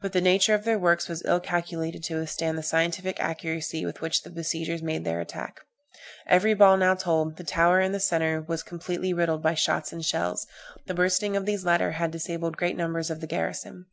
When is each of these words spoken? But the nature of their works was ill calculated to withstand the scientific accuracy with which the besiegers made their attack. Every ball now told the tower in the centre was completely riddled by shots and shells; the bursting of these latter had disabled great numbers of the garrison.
But 0.00 0.10
the 0.12 0.20
nature 0.20 0.52
of 0.52 0.64
their 0.64 0.80
works 0.80 1.08
was 1.08 1.24
ill 1.24 1.38
calculated 1.38 2.02
to 2.02 2.16
withstand 2.18 2.58
the 2.58 2.62
scientific 2.64 3.20
accuracy 3.20 3.86
with 3.86 4.00
which 4.00 4.22
the 4.24 4.30
besiegers 4.30 4.82
made 4.82 5.04
their 5.04 5.20
attack. 5.20 5.60
Every 6.26 6.54
ball 6.54 6.76
now 6.76 6.96
told 6.96 7.36
the 7.36 7.44
tower 7.44 7.78
in 7.78 7.92
the 7.92 8.00
centre 8.00 8.40
was 8.42 8.64
completely 8.64 9.12
riddled 9.12 9.44
by 9.44 9.54
shots 9.54 9.92
and 9.92 10.04
shells; 10.04 10.48
the 10.86 10.94
bursting 10.94 11.36
of 11.36 11.46
these 11.46 11.64
latter 11.64 11.92
had 11.92 12.10
disabled 12.10 12.56
great 12.56 12.76
numbers 12.76 13.10
of 13.10 13.20
the 13.20 13.28
garrison. 13.28 13.86